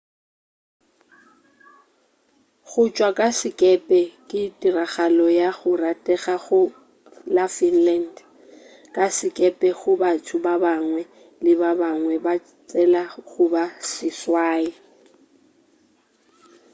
[2.69, 6.61] go tšwa ka sekepe ke tiragalo ya go ratega go
[7.35, 8.13] la finland
[8.95, 11.01] ka sekepe go batho ba bangwe
[11.43, 11.51] le
[11.81, 12.33] bangwe ba
[12.69, 14.67] tshela goba seswai